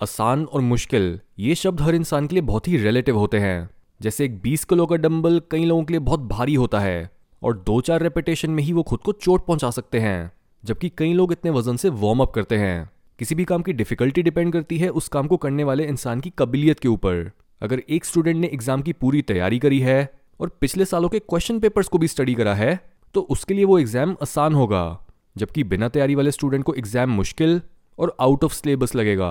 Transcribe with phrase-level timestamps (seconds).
[0.00, 3.68] आसान और मुश्किल, ये शब्द हर इंसान के लिए बहुत ही रिलेटिव होते हैं।
[4.00, 7.10] जैसे एक 20 किलो का डंबल कई लोगों के लिए बहुत भारी होता है,
[7.42, 10.30] और दो चार रेपिटेशन में ही वो खुद को चोट पहुँचा सकते हैं,
[10.64, 14.22] जबकि कई लोग इतने वज़न से वार्म अप करते हैं। किसी भी काम की डिफिकल्टी
[14.22, 17.30] डिपेंड करती है उस काम को करने वाले इंसान की कबिलियत के ऊपर।
[17.62, 20.00] अगर एक स्टूडेंट ने एग्ज़ाम की पूरी तैयारी करी है,
[20.40, 22.78] और पिछले सालों के क्वेश्चन पेपर्स को भी स्टडी करा है
[23.14, 24.98] तो उसके लिए वो एग्ज़ाम आसान होगा,
[25.36, 27.60] जबकि बिना तैयारी वाले स्टूडेंट को एग्ज़ाम मुश्किल
[27.98, 29.30] और आउट ऑफ़ सिलेबस लगेगा।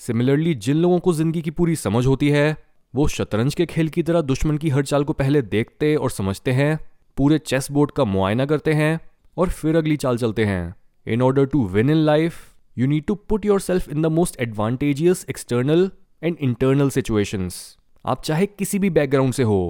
[0.00, 2.56] सिमिलरली जिन लोगों को ज़िंदगी की पूरी समझ होती है,
[2.94, 6.52] वो शतरंज के खेल की तरह दुश्मन की हर चाल को पहले देखते और समझते
[6.52, 6.78] हैं,
[7.16, 8.98] पूरे चेस बोर्ड का मुआयना करते हैं
[9.36, 10.74] और फिर अगली चाल चलते हैं।
[11.06, 12.38] In order to win in life
[12.76, 15.90] you need to put yourself in the most advantageous external
[16.22, 19.60] and internal situations आप चाहे किसी भी बैकग्राउंड से हो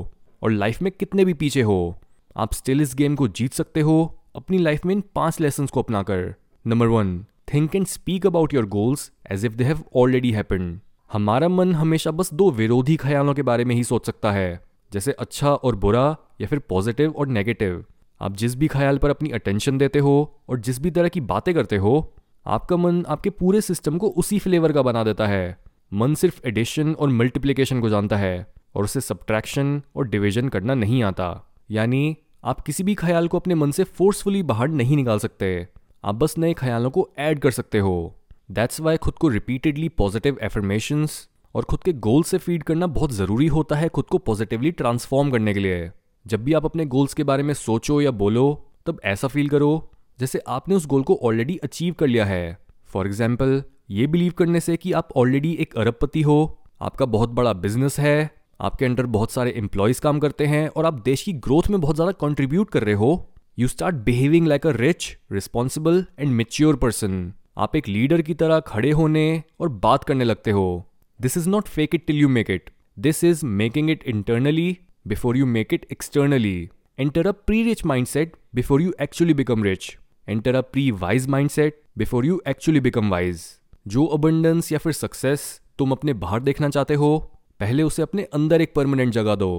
[0.42, 1.96] और लाइफ में कितने भी पीछे हो,
[2.36, 5.82] आप स्टिल इस गेम को जीत सकते हो अपनी लाइफ में इन पाँच लेसन को
[5.82, 6.34] अपनाकर।
[6.64, 7.18] Number one
[7.54, 10.80] think and speak about your goals as if they have already happened
[11.12, 14.60] हमारा मन हमेशा बस दो विरोधी ख्यालों के बारे में ही सोच सकता है,
[14.92, 17.84] जैसे अच्छा और बुरा, या फिर पॉजिटिव और नेगेटिव
[18.20, 20.14] आप जिस भी ख्याल पर अपनी अटेंशन देते हो
[20.48, 22.14] और जिस भी तरह की बातें करते हो,
[22.46, 25.56] आपका मन आपके पूरे सिस्टम को उसी फ्लेवर का बना देता है।
[25.92, 31.02] मन सिर्फ़ एडिशन और मल्टीप्लिकेशन को जानता है और उसे सब्ट्रैक्शन और डिविजन करना नहीं
[31.02, 31.28] आता।
[31.70, 35.68] यानी आप किसी भी ख्याल को अपने मन से फोर्सफुली बाहर नहीं निकाल सकते।
[36.04, 38.14] आप बस नए ख्यालों को ऐड कर सकते हो।
[38.50, 43.12] दैट्स वाई खुद को रिपीटेडली पॉजिटिव एफर्मेशंस और खुद के गोल से फ़ीड करना बहुत
[43.12, 45.90] ज़रूरी होता है खुद को पॉजिटिवली ट्रांसफॉर्म करने के लिए।
[46.26, 49.90] जब भी आप अपने गोल्स के बारे में सोचो या बोलो, तब ऐसा फील करो
[50.18, 54.60] जैसे आपने उस गोल को ऑलरेडी अचीव कर लिया है। फॉर एग्ज़ाम्पल ये बिलीव करने
[54.60, 59.32] से कि आप ऑलरेडी एक अरबपति हो, आपका बहुत बड़ा बिज़नेस है, आपके अंडर बहुत
[59.32, 62.84] सारे एम्प्लॉयज़ काम करते हैं और आप देश की ग्रोथ में बहुत ज़्यादा कंट्रीब्यूट कर
[62.84, 63.26] रहे हो।
[63.58, 68.60] You start behaving like a rich responsible and mature person आप एक लीडर की तरह
[68.60, 70.84] खड़े होने और बात करने लगते हो।
[71.20, 74.76] This is not fake it till you make it this is making it internally
[75.08, 79.96] before you make it externally enter a pre rich mindset before you actually become rich
[80.28, 83.42] enter a pre wise mindset before you actually become wise
[83.88, 87.18] जो abundance या फिर success तुम अपने बाहर देखना चाहते हो,
[87.60, 89.52] पहले उसे अपने अंदर एक परमानेंट जगह दो।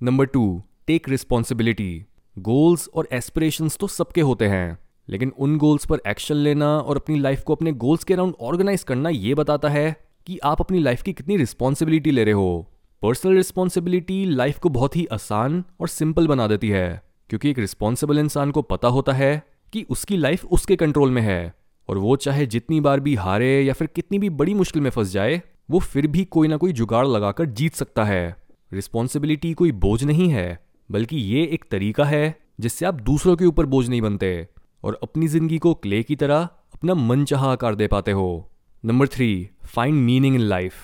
[0.00, 2.04] Number two take responsibility
[2.38, 7.18] goals और एस्पिरेशंस तो सबके होते हैं। लेकिन उन गोल्स पर एक्शन लेना और अपनी
[7.18, 11.02] लाइफ को अपने गोल्स के अराउंड ऑर्गेनाइज करना ये बताता है कि आप अपनी लाइफ
[11.02, 16.26] की कितनी रिस्पॉन्सिबिलिटी ले रहे हो। पर्सनल रिस्पॉन्सिबिलिटी लाइफ को बहुत ही आसान और सिंपल
[16.26, 19.42] बना देती है, क्योंकि एक रिस्पॉन्सिबल इंसान को पता होता है
[19.72, 21.54] कि उसकी लाइफ उसके कंट्रोल में है।
[21.88, 25.12] और वो चाहे जितनी बार भी हारे या फिर कितनी भी बड़ी मुश्किल में फंस
[25.12, 28.36] जाए, वो फिर भी कोई ना कोई जुगाड़ लगाकर जीत सकता है।
[28.72, 33.66] रिस्पॉन्सिबिलिटी कोई बोझ नहीं है। बल्कि ये एक तरीका है जिससे आप दूसरों के ऊपर
[33.66, 34.46] बोझ नहीं बनते
[34.84, 38.50] और अपनी ज़िंदगी को क्ले की तरह अपना मन चाह आकार दे पाते हो।
[38.84, 40.74] Number three, find meaning in life.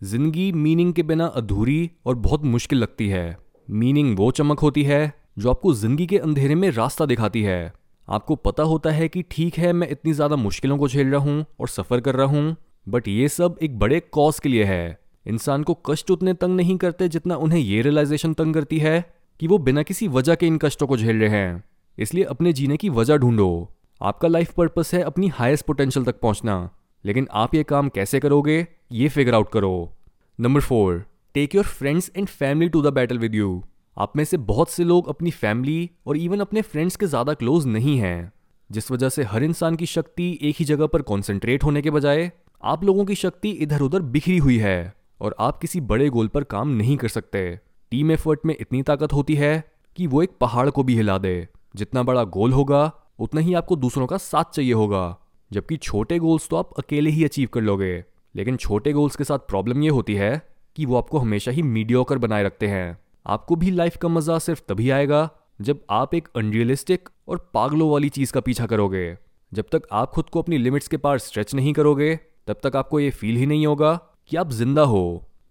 [0.00, 3.36] ज़िंदगी मीनिंग के बिना अधूरी और बहुत मुश्किल लगती है।
[3.68, 7.72] मीनिंग वो चमक होती है जो आपको ज़िंदगी के अंधेरे में रास्ता दिखाती है।
[8.08, 11.44] आपको पता होता है कि ठीक है, मैं इतनी ज़्यादा मुश्किलों को झेल रहा हूँ
[11.60, 15.62] और सफ़र कर रहा हूँ, बट ये सब एक बड़े कॉज के लिए है। इंसान
[15.62, 19.04] को कष्ट उतने तंग नहीं करते जितना उन्हें ये रियलाइजेशन तंग करती है।
[19.40, 21.62] कि वो बिना किसी वजह के इन कष्टों को झेल रहे हैं।
[21.98, 23.68] इसलिए अपने जीने की वजह ढूंढो।
[24.00, 26.70] आपका लाइफ पर्पस है अपनी हाईएस्ट पोटेंशियल तक पहुँचना।
[27.04, 28.66] लेकिन आप ये काम कैसे करोगे?
[28.92, 29.92] ये फिगर आउट करो।
[30.38, 31.04] Number four
[31.34, 33.62] take your friends and family to the battle with you
[33.96, 37.66] आप में से बहुत से लोग अपनी फैमिली और इवन अपने फ्रेंड्स के ज़्यादा क्लोज
[37.66, 38.32] नहीं हैं।
[38.70, 42.30] जिस वजह से हर इंसान की शक्ति एक ही जगह पर कॉन्सेंट्रेट होने के बजाय,
[42.62, 46.44] आप लोगों की शक्ति इधर उधर बिखरी हुई है और आप किसी बड़े गोल पर
[46.44, 47.58] काम नहीं कर सकते।
[47.92, 49.64] टीम एफर्ट में इतनी ताकत होती है
[49.96, 53.76] कि वो एक पहाड़ को भी हिला दे। जितना बड़ा गोल होगा, उतना ही आपको
[53.76, 55.16] दूसरों का साथ चाहिए होगा।
[55.50, 57.92] जबकि छोटे गोल्स तो आप अकेले ही अचीव कर लोगे।
[58.34, 60.30] लेकिन छोटे गोल्स के साथ प्रॉब्लम ये होती है
[60.76, 64.62] कि वो आपको हमेशा ही मीडियोकर बनाए रखते हैं। आपको भी लाइफ का मज़ा सिर्फ़
[64.68, 65.28] तभी आएगा
[65.60, 69.16] जब आप एक अनरियलिस्टिक और पागलों वाली चीज़ का पीछा करोगे।
[69.52, 72.16] जब तक आप खुद को अपनी लिमिट्स के पार स्ट्रेच नहीं करोगे,
[72.46, 73.94] तब तक आपको ये फील ही नहीं होगा
[74.28, 75.04] कि आप ज़िंदा हो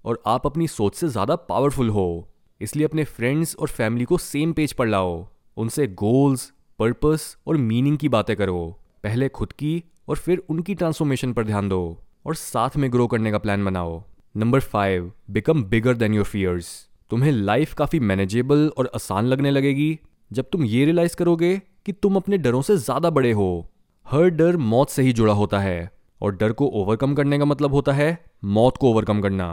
[0.06, 2.28] और आप अपनी सोच से ज़्यादा पावरफुल हो।
[2.62, 5.26] इसलिए अपने फ्रेंड्स और फैमिली को सेम पेज पर लाओ।
[5.58, 11.34] उनसे गोल्स पर्पस और मीनिंग की बातें करो। पहले खुद की और फिर उनकी ट्रांसफॉर्मेशन
[11.34, 11.82] पर ध्यान दो
[12.26, 14.02] और साथ में ग्रो करने का प्लान बनाओ।
[14.36, 16.70] Number five become bigger than your fears
[17.12, 19.98] तुम्हें लाइफ काफ़ी मैनेजेबल और आसान लगने लगेगी।
[20.32, 23.68] जब तुम ये रियलाइज़ करोगे कि तुम अपने डरों से ज़्यादा बड़े हो।
[24.06, 25.92] हर डर मौत से ही जुड़ा होता है
[26.22, 29.48] और डर को ओवरकम करने का मतलब होता है मौत को ओवरकम करना।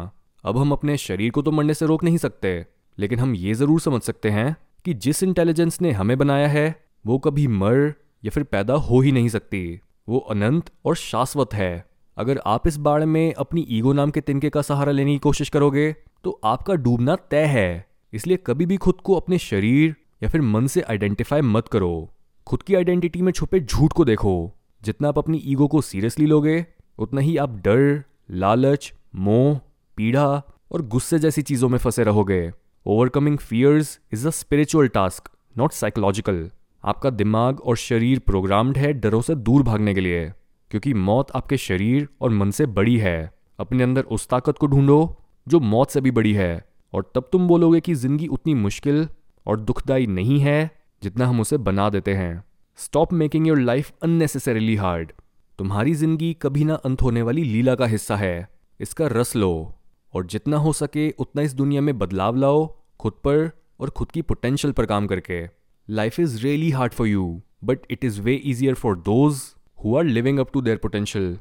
[0.44, 2.66] अब हम अपने शरीर को तो मरने से रोक नहीं सकते।
[2.98, 4.54] लेकिन हम ये ज़रूर समझ सकते हैं
[4.84, 6.74] कि जिस इंटेलिजेंस ने हमें बनाया है,
[7.06, 7.92] वो कभी मर
[8.24, 11.84] या फिर पैदा हो ही नहीं सकती। वो अनंत और शाश्वत है।
[12.16, 15.48] अगर आप इस बाढ़ में अपनी ईगो नाम के तिनके का सहारा लेने की कोशिश
[15.48, 15.92] करोगे
[16.24, 20.66] तो आपका डूबना तय है। इसलिए कभी भी खुद को अपने शरीर या फिर मन
[20.66, 22.08] से आइडेंटिफाई मत करो।
[22.46, 24.52] खुद की आइडेंटिटी में छुपे झूठ को देखो।
[24.82, 26.64] जितना आप अपनी ईगो को सीरियसली लोगे,
[26.98, 29.60] उतना ही आप डर, लालच, मोह,
[29.98, 30.26] पीड़ा
[30.72, 32.50] और गुस्से जैसी चीज़ों में फंसे रहोगे।
[32.86, 35.28] Overcoming fears is a spiritual task
[35.58, 36.50] not psychological
[36.84, 40.32] आपका दिमाग और शरीर प्रोग्राम्ड है डरों से दूर भागने के लिए,
[40.70, 45.16] क्योंकि मौत आपके शरीर और मन से बड़ी है। अपने अंदर उस ताकत को ढूंढो,
[45.46, 49.08] जो मौत से भी बड़ी है। और तब तुम बोलोगे कि ज़िंदगी उतनी मुश्किल
[49.46, 50.70] और दुखदाई नहीं है,
[51.02, 52.44] जितना हम उसे बना देते हैं।
[52.76, 55.12] Stop making your life unnecessarily hard
[55.58, 58.48] तुम्हारी ज़िंदगी कभी ना अंत होने वाली लीला का हिस्सा है।
[58.80, 59.74] इसका रस लो।
[60.14, 62.66] और जितना हो सके उतना इस दुनिया में बदलाव लाओ,
[63.00, 63.50] खुद पर
[63.80, 65.42] और खुद की पोटेंशियल पर काम करके।
[65.88, 69.42] Life is really hard for you but it is way easier for those
[69.84, 71.38] who are living up to their potential